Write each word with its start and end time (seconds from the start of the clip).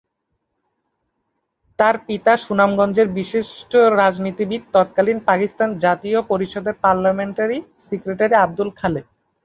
তার 1.79 1.95
পিতা 2.07 2.33
সুনামগঞ্জের 2.37 3.07
বিশিষ্ট 3.17 3.71
রাজনীতিবিদ 3.99 4.61
তৎকালীন 4.73 5.19
পাকিস্তান 5.29 5.69
জাতীয় 5.85 6.19
পরিষদের 6.31 6.75
পার্লামেন্টারি 6.83 7.57
সেক্রেটারি 7.87 8.35
আবদুল 8.37 8.69
খালেক। 8.79 9.05